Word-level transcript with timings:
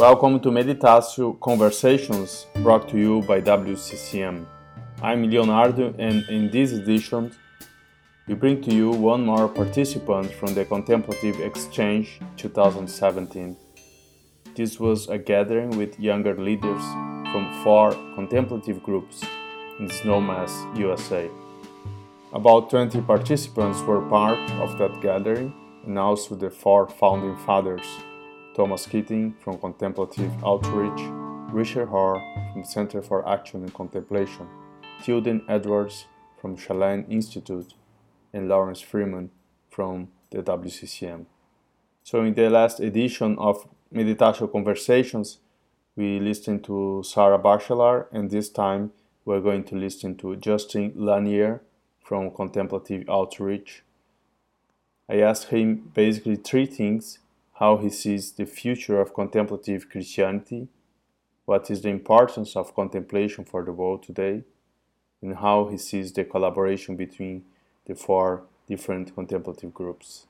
Welcome 0.00 0.40
to 0.40 0.48
Meditatio 0.48 1.38
Conversations 1.40 2.46
brought 2.62 2.88
to 2.88 2.96
you 2.96 3.20
by 3.20 3.42
WCCM. 3.42 4.46
I'm 5.02 5.28
Leonardo, 5.28 5.94
and 5.98 6.26
in 6.30 6.50
this 6.50 6.72
edition, 6.72 7.36
we 8.26 8.32
bring 8.32 8.62
to 8.62 8.74
you 8.74 8.92
one 8.92 9.26
more 9.26 9.46
participant 9.46 10.32
from 10.32 10.54
the 10.54 10.64
Contemplative 10.64 11.38
Exchange 11.40 12.18
2017. 12.38 13.54
This 14.56 14.80
was 14.80 15.06
a 15.08 15.18
gathering 15.18 15.76
with 15.76 16.00
younger 16.00 16.34
leaders 16.34 16.82
from 17.30 17.62
four 17.62 17.92
contemplative 18.14 18.82
groups 18.82 19.22
in 19.80 19.88
Snowmass, 19.88 20.78
USA. 20.78 21.28
About 22.32 22.70
20 22.70 23.02
participants 23.02 23.82
were 23.82 24.00
part 24.08 24.50
of 24.62 24.78
that 24.78 25.02
gathering, 25.02 25.52
and 25.84 25.98
also 25.98 26.34
the 26.36 26.48
four 26.48 26.88
founding 26.88 27.36
fathers 27.44 27.84
Thomas 28.60 28.84
Keating 28.84 29.32
from 29.40 29.56
Contemplative 29.56 30.30
Outreach, 30.44 31.00
Richard 31.50 31.88
Rohr 31.88 32.20
from 32.52 32.62
Center 32.62 33.00
for 33.00 33.26
Action 33.26 33.62
and 33.62 33.72
Contemplation, 33.72 34.46
Tilden 35.02 35.42
Edwards 35.48 36.04
from 36.38 36.58
Shalem 36.58 37.06
Institute, 37.08 37.72
and 38.34 38.50
Laurence 38.50 38.82
Freeman 38.82 39.30
from 39.70 40.08
the 40.30 40.42
WCCM. 40.42 41.24
So, 42.02 42.22
in 42.22 42.34
the 42.34 42.50
last 42.50 42.80
edition 42.80 43.38
of 43.38 43.66
Meditatio 43.94 44.52
Conversations, 44.52 45.38
we 45.96 46.20
listened 46.20 46.62
to 46.64 47.02
Sarah 47.02 47.38
Bachelard, 47.38 48.08
and 48.12 48.30
this 48.30 48.50
time 48.50 48.92
we're 49.24 49.40
going 49.40 49.64
to 49.64 49.74
listen 49.74 50.18
to 50.18 50.36
Justin 50.36 50.92
Lanier 50.94 51.62
from 52.04 52.30
Contemplative 52.30 53.08
Outreach. 53.08 53.84
I 55.08 55.20
asked 55.20 55.48
him 55.48 55.90
basically 55.94 56.36
three 56.36 56.66
things 56.66 57.20
how 57.60 57.76
he 57.76 57.90
sees 57.90 58.32
the 58.32 58.46
future 58.46 58.98
of 59.00 59.12
contemplative 59.12 59.88
Christianity, 59.90 60.66
what 61.44 61.70
is 61.70 61.82
the 61.82 61.90
importance 61.90 62.56
of 62.56 62.74
contemplation 62.74 63.44
for 63.44 63.62
the 63.62 63.70
world 63.70 64.02
today, 64.02 64.42
and 65.20 65.36
how 65.36 65.68
he 65.68 65.76
sees 65.76 66.10
the 66.12 66.24
collaboration 66.24 66.96
between 66.96 67.44
the 67.86 67.94
four 67.94 68.44
different 68.66 69.14
contemplative 69.14 69.74
groups 69.74 70.26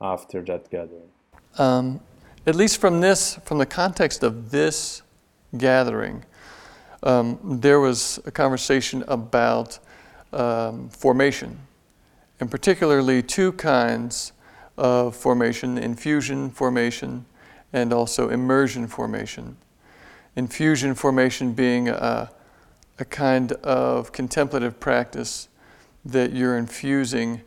after 0.00 0.40
that 0.42 0.70
gathering. 0.70 1.10
Um, 1.58 2.00
at 2.46 2.54
least 2.54 2.80
from 2.80 3.00
this, 3.00 3.34
from 3.44 3.58
the 3.58 3.66
context 3.66 4.22
of 4.22 4.52
this 4.52 5.02
gathering, 5.56 6.24
um, 7.02 7.58
there 7.60 7.80
was 7.80 8.20
a 8.24 8.30
conversation 8.30 9.02
about 9.08 9.80
um, 10.32 10.88
formation, 10.90 11.58
and 12.38 12.48
particularly 12.48 13.20
two 13.20 13.50
kinds 13.52 14.32
of 14.78 15.16
formation 15.16 15.76
infusion 15.76 16.50
formation 16.50 17.26
and 17.72 17.92
also 17.92 18.30
immersion 18.30 18.86
formation. 18.86 19.56
Infusion 20.36 20.94
formation 20.94 21.52
being 21.52 21.88
a, 21.88 22.30
a 22.98 23.04
kind 23.04 23.52
of 23.52 24.12
contemplative 24.12 24.80
practice 24.80 25.48
that 26.04 26.32
you're 26.32 26.56
infusing 26.56 27.42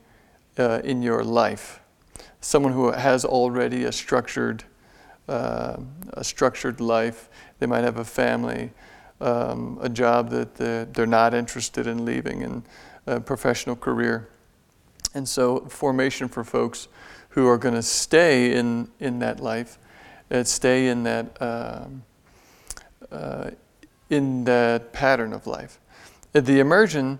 uh, 0.59 0.81
in 0.83 1.01
your 1.01 1.23
life. 1.23 1.79
Someone 2.41 2.73
who 2.73 2.91
has 2.91 3.23
already 3.23 3.85
a 3.85 3.91
structured, 3.91 4.63
uh, 5.27 5.77
a 6.13 6.23
structured 6.23 6.81
life, 6.81 7.29
they 7.59 7.65
might 7.65 7.83
have 7.83 7.97
a 7.97 8.05
family, 8.05 8.71
um, 9.21 9.79
a 9.81 9.89
job 9.89 10.29
that 10.29 10.55
they're 10.93 11.05
not 11.05 11.33
interested 11.33 11.87
in 11.87 12.03
leaving, 12.03 12.43
and 12.43 12.63
a 13.07 13.19
professional 13.19 13.75
career. 13.75 14.27
And 15.13 15.27
so, 15.27 15.61
formation 15.61 16.27
for 16.27 16.43
folks 16.43 16.87
who 17.31 17.47
are 17.47 17.57
going 17.57 17.75
to 17.75 17.83
stay 17.83 18.53
in, 18.53 18.89
in 18.99 19.19
that 19.19 19.39
life, 19.39 19.77
and 20.29 20.47
stay 20.47 20.87
in 20.87 21.03
that, 21.03 21.41
um, 21.41 22.03
uh, 23.11 23.51
in 24.09 24.43
that 24.45 24.93
pattern 24.93 25.33
of 25.33 25.47
life. 25.47 25.79
The 26.33 26.59
immersion 26.59 27.19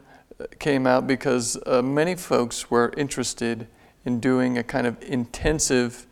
came 0.60 0.88
out 0.88 1.08
because 1.08 1.58
uh, 1.66 1.82
many 1.82 2.16
folks 2.16 2.72
were 2.72 2.94
interested 2.98 3.68
in 4.06 4.20
doing 4.20 4.58
a 4.58 4.64
kind 4.64 4.88
of 4.88 5.02
intensive 5.04 6.08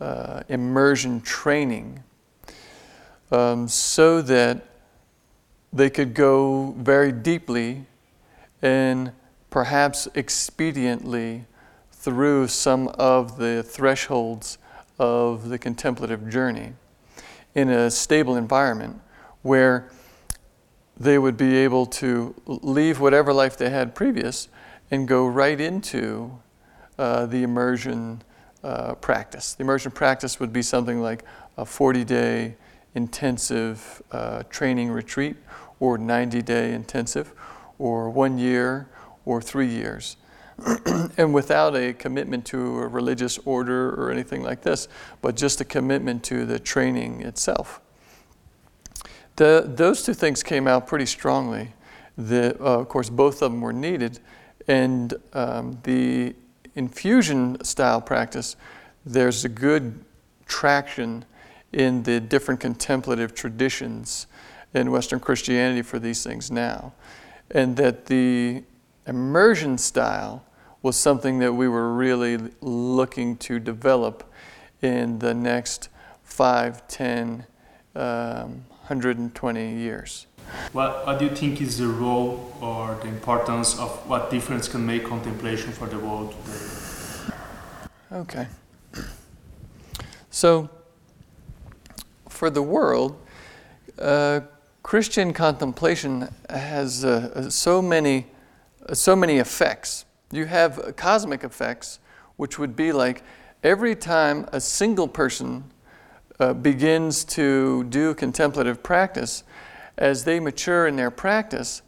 uh, 0.00 0.42
immersion 0.48 1.20
training 1.20 2.02
um, 3.30 3.68
so 3.68 4.22
that 4.22 4.66
they 5.72 5.90
could 5.90 6.14
go 6.14 6.74
very 6.78 7.12
deeply 7.12 7.84
and 8.62 9.12
perhaps 9.50 10.06
expediently 10.14 11.44
through 12.06 12.46
some 12.46 12.86
of 13.00 13.36
the 13.36 13.64
thresholds 13.64 14.58
of 14.96 15.48
the 15.48 15.58
contemplative 15.58 16.30
journey 16.30 16.72
in 17.56 17.68
a 17.68 17.90
stable 17.90 18.36
environment 18.36 19.00
where 19.42 19.90
they 20.96 21.18
would 21.18 21.36
be 21.36 21.56
able 21.56 21.84
to 21.84 22.32
leave 22.46 23.00
whatever 23.00 23.32
life 23.32 23.56
they 23.56 23.70
had 23.70 23.92
previous 23.92 24.46
and 24.92 25.08
go 25.08 25.26
right 25.26 25.60
into 25.60 26.38
uh, 26.96 27.26
the 27.26 27.42
immersion 27.42 28.22
uh, 28.62 28.94
practice. 28.94 29.54
The 29.54 29.64
immersion 29.64 29.90
practice 29.90 30.38
would 30.38 30.52
be 30.52 30.62
something 30.62 31.00
like 31.00 31.24
a 31.56 31.66
40 31.66 32.04
day 32.04 32.54
intensive 32.94 34.00
uh, 34.12 34.44
training 34.48 34.92
retreat, 34.92 35.34
or 35.80 35.98
90 35.98 36.40
day 36.42 36.72
intensive, 36.72 37.32
or 37.80 38.08
one 38.08 38.38
year, 38.38 38.88
or 39.24 39.42
three 39.42 39.66
years. 39.66 40.16
and 41.16 41.34
without 41.34 41.76
a 41.76 41.92
commitment 41.92 42.44
to 42.46 42.78
a 42.78 42.86
religious 42.86 43.38
order 43.44 43.90
or 43.90 44.10
anything 44.10 44.42
like 44.42 44.62
this, 44.62 44.88
but 45.20 45.36
just 45.36 45.60
a 45.60 45.64
commitment 45.64 46.22
to 46.24 46.46
the 46.46 46.58
training 46.58 47.22
itself. 47.22 47.80
The, 49.36 49.64
those 49.66 50.02
two 50.02 50.14
things 50.14 50.42
came 50.42 50.66
out 50.66 50.86
pretty 50.86 51.06
strongly. 51.06 51.74
The, 52.16 52.56
uh, 52.58 52.80
of 52.80 52.88
course, 52.88 53.10
both 53.10 53.42
of 53.42 53.52
them 53.52 53.60
were 53.60 53.72
needed, 53.72 54.18
and 54.66 55.12
um, 55.34 55.78
the 55.82 56.34
infusion 56.74 57.62
style 57.62 58.00
practice, 58.00 58.56
there's 59.04 59.44
a 59.44 59.48
good 59.48 60.04
traction 60.46 61.24
in 61.72 62.02
the 62.04 62.20
different 62.20 62.60
contemplative 62.60 63.34
traditions 63.34 64.26
in 64.72 64.90
Western 64.90 65.20
Christianity 65.20 65.82
for 65.82 65.98
these 65.98 66.24
things 66.24 66.50
now. 66.50 66.92
And 67.50 67.76
that 67.76 68.06
the 68.06 68.62
immersion 69.06 69.78
style 69.78 70.44
was 70.82 70.96
something 70.96 71.38
that 71.38 71.52
we 71.52 71.68
were 71.68 71.92
really 71.94 72.38
looking 72.60 73.36
to 73.36 73.58
develop 73.58 74.24
in 74.82 75.18
the 75.18 75.34
next 75.34 75.88
5, 76.24 76.86
10, 76.86 77.46
um, 77.94 78.64
120 78.68 79.74
years. 79.74 80.26
What, 80.72 81.06
what 81.06 81.18
do 81.18 81.24
you 81.24 81.34
think 81.34 81.60
is 81.60 81.78
the 81.78 81.88
role 81.88 82.56
or 82.60 82.96
the 83.02 83.08
importance 83.08 83.78
of 83.78 83.90
what 84.08 84.30
difference 84.30 84.68
can 84.68 84.86
make 84.86 85.04
contemplation 85.04 85.72
for 85.72 85.88
the 85.88 85.98
world 85.98 86.34
today? 86.44 87.32
Okay. 88.12 88.46
So, 90.30 90.68
for 92.28 92.50
the 92.50 92.62
world, 92.62 93.18
uh, 93.98 94.40
Christian 94.82 95.32
contemplation 95.32 96.28
has 96.48 97.04
uh, 97.04 97.50
so 97.50 97.82
many 97.82 98.26
so 98.92 99.16
many 99.16 99.38
effects. 99.38 100.04
You 100.30 100.46
have 100.46 100.94
cosmic 100.96 101.44
effects, 101.44 101.98
which 102.36 102.58
would 102.58 102.76
be 102.76 102.92
like 102.92 103.22
every 103.62 103.94
time 103.94 104.48
a 104.52 104.60
single 104.60 105.08
person 105.08 105.64
uh, 106.38 106.52
begins 106.52 107.24
to 107.24 107.84
do 107.84 108.14
contemplative 108.14 108.82
practice, 108.82 109.44
as 109.96 110.24
they 110.24 110.38
mature 110.38 110.86
in 110.86 110.96
their 110.96 111.10
practice, 111.10 111.82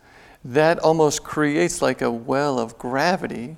that 0.44 0.78
almost 0.78 1.22
creates 1.22 1.82
like 1.82 2.00
a 2.00 2.10
well 2.10 2.58
of 2.58 2.78
gravity 2.78 3.56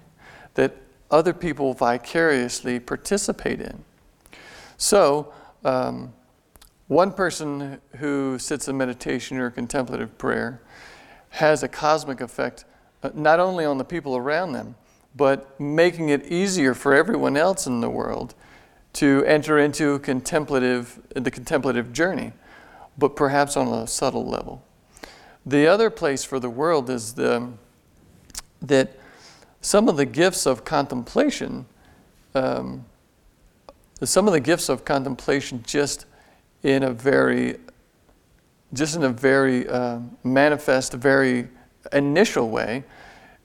that 0.55 0.77
other 1.11 1.33
people 1.33 1.73
vicariously 1.73 2.81
participate 2.81 3.61
in. 3.61 3.85
So, 4.77 5.33
um, 5.65 6.13
one 6.89 7.13
person 7.13 7.81
who 7.99 8.39
sits 8.39 8.67
in 8.67 8.77
meditation 8.77 9.39
or 9.39 9.51
contemplative 9.51 10.19
prayer 10.19 10.61
has 11.31 11.63
a 11.63 11.69
cosmic 11.69 12.21
effect 12.21 12.65
not 13.15 13.41
only 13.41 13.65
on 13.65 13.79
the 13.79 13.85
people 13.85 14.17
around 14.17 14.53
them, 14.53 14.75
but 15.17 15.59
making 15.59 16.09
it 16.11 16.27
easier 16.27 16.75
for 16.75 16.95
everyone 16.95 17.37
else 17.37 17.67
in 17.67 17.81
the 17.81 17.91
world 17.91 18.35
to 18.93 19.25
enter 19.25 19.59
into 19.59 19.99
contemplative, 20.01 21.01
the 21.15 21.31
contemplative 21.31 21.93
journey, 21.93 22.33
but 22.99 23.17
perhaps 23.17 23.57
on 23.57 23.69
a 23.69 23.87
subtle 23.87 24.27
level. 24.27 24.63
The 25.47 25.67
other 25.67 25.91
place 25.91 26.25
for 26.25 26.39
the 26.39 26.51
world 26.51 26.91
is 26.91 27.15
the, 27.15 27.49
that 28.63 28.93
some 29.61 29.89
of 29.89 29.97
the 29.97 30.07
gifts 30.07 30.47
of 30.47 30.65
contemplation, 30.65 31.67
um, 32.35 32.85
some 34.03 34.27
of 34.27 34.33
the 34.33 34.41
gifts 34.41 34.69
of 34.69 34.85
contemplation 34.85 35.63
just 35.67 36.07
in 36.63 36.83
a 36.83 36.91
very, 36.91 37.57
just 38.73 38.97
in 38.97 39.05
a 39.05 39.09
very 39.09 39.69
uh, 39.69 40.01
manifest, 40.25 40.93
very 40.93 41.49
initial 41.93 42.51
way, 42.51 42.85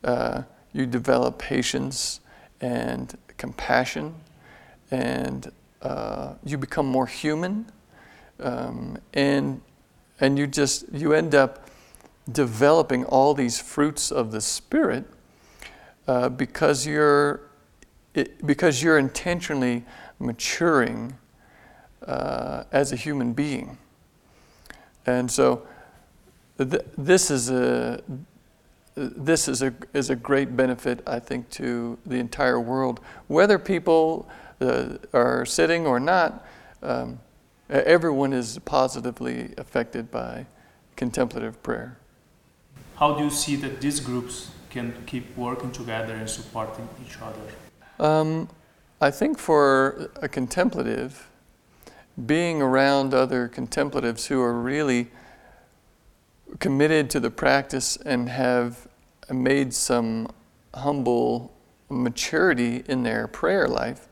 uh, 0.04 0.44
you 0.74 0.86
develop 0.86 1.40
patience 1.40 2.20
and 2.62 3.18
compassion, 3.38 4.16
and 4.92 5.52
uh, 5.82 6.34
you 6.46 6.58
become 6.58 6.86
more 6.86 7.08
human. 7.08 7.66
um, 8.40 8.98
and 9.14 9.62
and 10.20 10.38
you 10.38 10.48
just 10.48 10.86
you 10.94 11.14
end 11.14 11.36
up 11.36 11.70
developing 12.32 13.06
all 13.06 13.34
these 13.34 13.60
fruits 13.60 14.12
of 14.12 14.32
the 14.32 14.42
spirit 14.42 15.06
uh, 16.08 16.30
because 16.30 16.86
you're 16.86 17.42
it, 18.14 18.46
because 18.46 18.82
you're 18.82 18.98
intentionally 18.98 19.84
maturing 20.20 21.18
uh, 22.08 22.64
as 22.72 22.92
a 22.92 22.96
human 22.96 23.34
being 23.34 23.78
and 25.06 25.32
so 25.32 25.68
this 26.58 27.32
is 27.32 27.50
a 27.50 28.02
this 28.96 29.50
is 29.50 29.62
a, 29.62 29.74
is 29.94 30.10
a 30.10 30.16
great 30.16 30.56
benefit, 30.56 31.02
I 31.06 31.20
think, 31.20 31.50
to 31.52 31.98
the 32.06 32.16
entire 32.16 32.60
world. 32.60 33.02
Whether 33.28 33.60
people 33.60 34.30
uh, 34.62 34.98
are 35.14 35.46
sitting 35.46 35.86
or 35.86 36.00
not, 36.00 36.48
um, 36.82 37.20
everyone 37.70 38.32
is 38.32 38.58
positively 38.60 39.54
affected 39.58 40.10
by 40.12 40.46
contemplative 40.96 41.62
prayer. 41.62 41.98
How 42.96 43.16
do 43.16 43.26
you 43.26 43.30
see 43.30 43.58
that 43.58 43.82
these 43.82 44.00
groups 44.00 44.52
can 44.70 44.94
keep 45.06 45.36
working 45.36 45.72
together 45.72 46.14
and 46.14 46.30
supporting 46.30 46.88
each 47.06 47.18
other? 47.22 47.42
Um, 48.00 48.48
I 49.02 49.12
think 49.12 49.38
for 49.38 50.10
a 50.22 50.30
contemplative, 50.30 51.30
being 52.26 52.62
around 52.62 53.14
other 53.14 53.50
contemplatives 53.50 54.28
who 54.28 54.42
are 54.42 54.54
really 54.54 55.10
committed 56.60 57.10
to 57.12 57.20
the 57.20 57.32
practice 57.32 57.98
and 57.98 58.30
have 58.30 58.88
made 59.32 59.74
some 59.74 60.28
humble 60.74 61.54
maturity 61.90 62.84
in 62.88 63.04
their 63.04 63.28
prayer 63.28 63.68
life, 63.68 64.08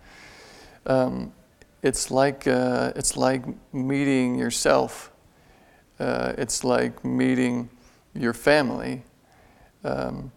um, 0.86 1.34
it's 1.82 2.10
like 2.10 2.48
uh, 2.48 2.94
it's 2.96 3.18
like 3.18 3.44
meeting 3.74 4.38
yourself. 4.38 5.12
Uh, 6.00 6.34
it's 6.38 6.64
like 6.64 7.04
meeting 7.06 7.70
your 8.16 8.34
family, 8.34 9.04
um, 9.84 10.32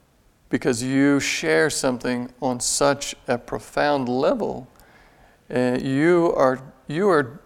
because 0.50 0.82
you 0.82 1.19
share 1.20 1.70
something 1.70 2.31
on 2.40 2.60
such 2.60 3.14
a 3.28 3.38
profound 3.38 4.08
level. 4.08 4.69
Uh, 5.52 5.78
you 5.81 6.32
are 6.37 6.60
you 6.88 7.08
are 7.08 7.40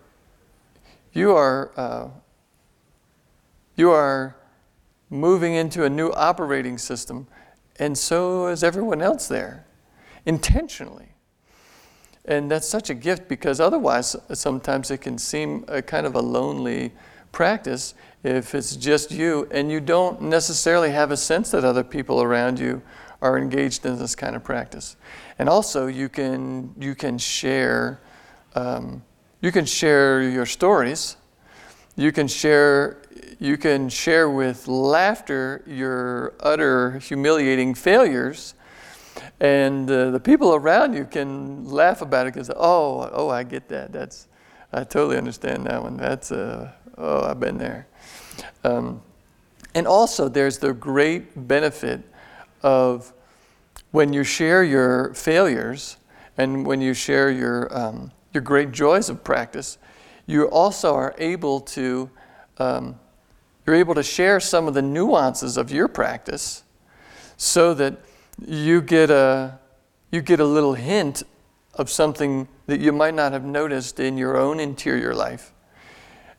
you 1.12 1.32
are 1.32 1.70
uh, 1.76 2.08
you 3.76 3.90
are 3.90 4.34
moving 5.10 5.54
into 5.54 5.84
a 5.84 5.90
new 5.90 6.10
operating 6.12 6.78
system, 6.78 7.26
and 7.78 7.98
so 7.98 8.46
is 8.46 8.62
everyone 8.62 9.02
else 9.02 9.28
there, 9.28 9.66
intentionally. 10.24 11.08
And 12.24 12.50
that's 12.50 12.68
such 12.68 12.90
a 12.90 12.94
gift 12.94 13.28
because 13.28 13.60
otherwise, 13.60 14.14
sometimes 14.32 14.90
it 14.90 14.98
can 14.98 15.18
seem 15.18 15.64
a 15.68 15.82
kind 15.82 16.06
of 16.06 16.14
a 16.14 16.20
lonely 16.20 16.92
practice 17.32 17.94
if 18.22 18.54
it's 18.54 18.76
just 18.76 19.10
you 19.10 19.48
and 19.50 19.70
you 19.70 19.80
don't 19.80 20.20
necessarily 20.20 20.90
have 20.90 21.10
a 21.10 21.16
sense 21.16 21.50
that 21.52 21.64
other 21.64 21.82
people 21.82 22.22
around 22.22 22.58
you 22.58 22.82
are 23.22 23.38
engaged 23.38 23.84
in 23.86 23.98
this 23.98 24.14
kind 24.14 24.36
of 24.36 24.44
practice. 24.44 24.96
And 25.38 25.48
also, 25.48 25.86
you 25.86 26.08
can, 26.08 26.74
you 26.78 26.94
can 26.94 27.18
share. 27.18 28.00
Um, 28.54 29.02
you 29.42 29.52
can 29.52 29.64
share 29.64 30.22
your 30.22 30.44
stories. 30.44 31.16
You 31.96 32.12
can 32.12 32.28
share 32.28 33.00
you 33.40 33.56
can 33.56 33.88
share 33.88 34.28
with 34.28 34.68
laughter 34.68 35.64
your 35.66 36.34
utter 36.40 36.98
humiliating 36.98 37.74
failures, 37.74 38.54
and 39.40 39.90
uh, 39.90 40.10
the 40.10 40.20
people 40.20 40.54
around 40.54 40.92
you 40.92 41.06
can 41.06 41.64
laugh 41.64 42.02
about 42.02 42.26
it 42.26 42.34
because, 42.34 42.50
oh, 42.50 43.08
oh, 43.12 43.30
I 43.30 43.42
get 43.42 43.68
that. 43.70 43.92
That's, 43.92 44.28
I 44.74 44.84
totally 44.84 45.16
understand 45.16 45.64
that 45.66 45.82
one. 45.82 45.96
That's, 45.96 46.30
uh, 46.30 46.70
oh, 46.98 47.22
I've 47.22 47.40
been 47.40 47.56
there. 47.56 47.86
Um, 48.62 49.00
and 49.74 49.86
also, 49.86 50.28
there's 50.28 50.58
the 50.58 50.74
great 50.74 51.48
benefit 51.48 52.02
of 52.62 53.12
when 53.90 54.12
you 54.12 54.22
share 54.22 54.62
your 54.62 55.14
failures 55.14 55.96
and 56.36 56.66
when 56.66 56.82
you 56.82 56.92
share 56.92 57.30
your, 57.30 57.74
um, 57.76 58.12
your 58.34 58.42
great 58.42 58.70
joys 58.70 59.08
of 59.08 59.24
practice, 59.24 59.78
you 60.30 60.44
also 60.44 60.94
are 60.94 61.14
able 61.18 61.60
to 61.60 62.10
um, 62.58 62.98
you're 63.66 63.76
able 63.76 63.94
to 63.94 64.02
share 64.02 64.40
some 64.40 64.66
of 64.68 64.74
the 64.74 64.82
nuances 64.82 65.56
of 65.56 65.70
your 65.70 65.88
practice 65.88 66.64
so 67.36 67.74
that 67.74 67.96
you 68.44 68.82
get 68.82 69.10
a, 69.10 69.58
you 70.10 70.20
get 70.20 70.40
a 70.40 70.44
little 70.44 70.74
hint 70.74 71.22
of 71.74 71.90
something 71.90 72.48
that 72.66 72.80
you 72.80 72.92
might 72.92 73.14
not 73.14 73.32
have 73.32 73.44
noticed 73.44 74.00
in 74.00 74.18
your 74.18 74.36
own 74.36 74.60
interior 74.60 75.14
life. 75.14 75.52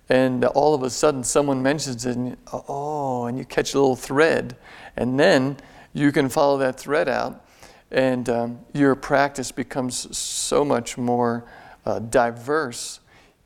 And 0.10 0.44
all 0.46 0.74
of 0.74 0.84
a 0.84 0.90
sudden, 0.90 1.24
someone 1.24 1.64
mentions 1.64 2.06
it, 2.06 2.18
and 2.18 2.38
oh, 2.52 3.26
and 3.26 3.38
you 3.38 3.46
catch 3.46 3.74
a 3.74 3.80
little 3.80 3.96
thread. 3.96 4.58
And 4.98 5.20
then 5.20 5.58
you 5.94 6.12
can 6.12 6.28
follow 6.28 6.58
that 6.58 6.78
thread 6.78 7.08
out, 7.08 7.46
and 7.92 8.28
um, 8.30 8.60
your 8.74 8.94
practice 8.96 9.52
becomes 9.52 10.18
so 10.18 10.66
much 10.66 10.98
more 10.98 11.46
uh, 11.86 12.00
diverse, 12.00 13.00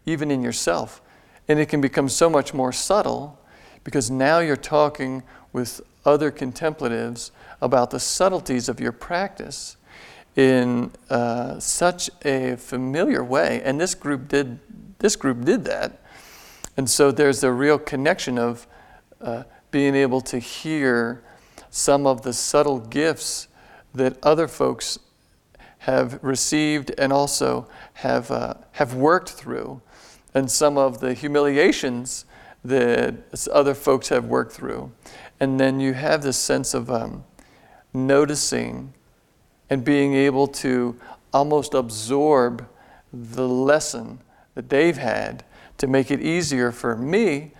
even 0.06 0.32
in 0.32 0.42
yourself. 0.42 1.02
And 1.48 1.60
it 1.60 1.68
can 1.68 1.82
become 1.82 2.10
so 2.10 2.30
much 2.30 2.54
more 2.54 2.72
subtle 2.72 3.40
because 3.84 4.10
now 4.10 4.40
you're 4.40 4.56
talking 4.56 5.24
with 5.54 5.82
other 6.06 6.32
contemplatives 6.32 7.32
about 7.62 7.92
the 7.92 8.00
subtleties 8.00 8.68
of 8.68 8.80
your 8.80 8.92
practice 8.92 9.78
in 10.36 10.92
uh, 11.10 11.60
such 11.60 12.10
a 12.26 12.56
familiar 12.58 13.24
way. 13.24 13.62
And 13.64 13.80
this 13.80 13.96
group 13.96 14.28
did 14.28 14.60
this 15.00 15.16
group 15.16 15.44
did 15.46 15.66
that. 15.66 16.02
And 16.78 16.90
so 16.90 17.12
there's 17.12 17.44
a 17.44 17.52
real 17.52 17.78
connection 17.78 18.38
of 18.38 18.68
uh, 19.22 19.44
being 19.72 19.96
able 19.96 20.22
to 20.22 20.40
hear 20.40 21.24
some 21.70 22.08
of 22.08 22.22
the 22.22 22.34
subtle 22.34 22.80
gifts 22.80 23.48
that 23.94 24.18
other 24.24 24.48
folks 24.48 25.00
have 25.80 26.20
received 26.24 26.92
and 26.98 27.14
also 27.14 27.68
have, 27.94 28.32
uh, 28.32 28.56
have 28.72 28.94
worked 28.96 29.30
through, 29.30 29.82
and 30.36 30.52
some 30.52 30.78
of 30.78 31.00
the 31.00 31.14
humiliations 31.14 32.26
that 32.64 33.16
other 33.52 33.74
folks 33.74 34.10
have 34.10 34.26
worked 34.26 34.52
through. 34.52 34.92
And 35.40 35.60
then 35.60 35.80
you 35.80 35.94
have 35.94 36.22
this 36.22 36.38
sense 36.38 36.74
of 36.74 36.92
um, 36.92 37.24
noticing 37.94 38.94
and 39.70 39.84
being 39.84 40.14
able 40.14 40.48
to 40.48 41.00
almost 41.34 41.74
absorb 41.74 42.68
the 43.12 43.48
lesson 43.48 44.20
that 44.56 44.70
they've 44.70 44.98
had 44.98 45.44
to 45.78 45.88
make 45.88 46.12
it 46.12 46.22
easier 46.22 46.72
for 46.72 46.96
me 46.96 47.52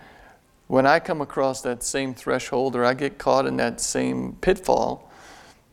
when 0.66 0.86
I 0.86 0.98
come 1.00 1.20
across 1.20 1.62
that 1.62 1.82
same 1.82 2.14
threshold 2.14 2.76
or 2.76 2.84
I 2.84 2.94
get 2.94 3.18
caught 3.18 3.46
in 3.46 3.56
that 3.56 3.80
same 3.80 4.36
pitfall 4.40 5.10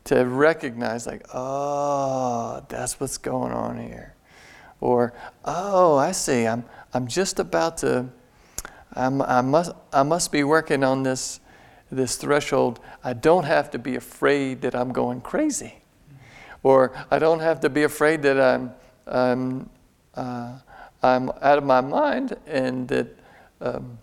to 0.04 0.24
recognize, 0.24 1.06
like, 1.06 1.26
oh, 1.32 2.64
that's 2.68 3.00
what's 3.00 3.18
going 3.18 3.52
on 3.52 3.78
here. 3.78 4.13
Or, 4.84 5.14
oh, 5.46 5.96
I 5.96 6.12
see, 6.12 6.46
I'm, 6.46 6.62
I'm 6.92 7.06
just 7.06 7.40
about 7.40 7.78
to 7.78 8.10
I'm, 8.94 9.22
i 9.22 9.40
must, 9.40 9.72
I 9.94 10.02
must 10.02 10.30
be 10.30 10.44
working 10.44 10.84
on 10.84 11.02
this, 11.02 11.40
this 11.90 12.16
threshold. 12.16 12.80
I 13.02 13.14
don't 13.14 13.44
have 13.44 13.70
to 13.70 13.78
be 13.78 13.96
afraid 13.96 14.60
that 14.60 14.74
I'm 14.74 14.92
going 14.92 15.22
crazy. 15.22 15.76
Or 16.62 16.92
I 17.10 17.18
don't 17.18 17.40
have 17.40 17.60
to 17.60 17.70
be 17.70 17.82
afraid 17.84 18.22
that 18.22 18.38
I'm, 18.38 18.74
I'm, 19.06 19.70
uh, 20.14 20.58
I'm 21.02 21.30
out 21.40 21.56
of 21.56 21.64
my 21.64 21.80
mind 21.80 22.36
and 22.46 22.86
that, 22.88 23.08
um, 23.62 23.98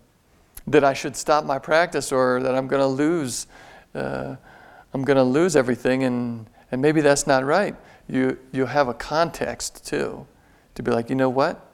that 0.66 0.82
I 0.82 0.94
should 0.94 1.14
stop 1.16 1.44
my 1.44 1.60
practice 1.60 2.10
or 2.10 2.42
that 2.42 2.56
I'm 2.56 2.66
going 2.66 2.82
to 2.82 2.88
lose, 2.88 3.46
uh, 3.94 4.34
I'm 4.92 5.04
going 5.04 5.16
to 5.16 5.22
lose 5.22 5.54
everything 5.54 6.02
and, 6.02 6.46
and 6.72 6.82
maybe 6.82 7.00
that's 7.00 7.26
not 7.26 7.44
right. 7.44 7.76
You, 8.08 8.36
you 8.50 8.66
have 8.66 8.88
a 8.88 8.94
context 8.94 9.86
too 9.86 10.26
to 10.74 10.82
be 10.82 10.90
like, 10.90 11.10
you 11.10 11.16
know 11.16 11.28
what? 11.28 11.66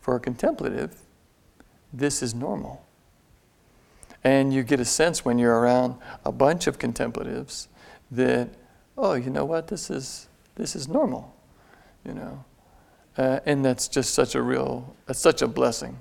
For 0.00 0.16
a 0.16 0.20
contemplative, 0.20 1.02
this 1.92 2.22
is 2.22 2.34
normal. 2.34 2.84
And 4.22 4.52
you 4.52 4.62
get 4.62 4.80
a 4.80 4.84
sense 4.84 5.24
when 5.24 5.38
you're 5.38 5.58
around 5.58 5.96
a 6.24 6.32
bunch 6.32 6.66
of 6.66 6.78
contemplatives 6.78 7.68
that, 8.10 8.50
oh, 8.98 9.14
you 9.14 9.30
know 9.30 9.44
what, 9.44 9.68
this 9.68 9.90
is, 9.90 10.28
this 10.56 10.76
is 10.76 10.88
normal, 10.88 11.34
you 12.04 12.12
know. 12.12 12.44
Uh, 13.16 13.40
and 13.46 13.64
that's 13.64 13.88
just 13.88 14.14
such 14.14 14.34
a 14.34 14.42
real, 14.42 14.94
that's 15.06 15.18
such 15.18 15.42
a 15.42 15.48
blessing. 15.48 15.98